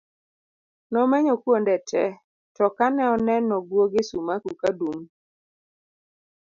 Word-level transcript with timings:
nomenyo 0.91 1.33
kuonde 1.41 1.75
te 1.89 2.03
to 2.55 2.65
ka 2.77 2.85
ne 2.95 3.03
oneno 3.13 3.55
gwoge 3.67 4.01
Sumaku 4.09 4.51
kadum 4.61 4.99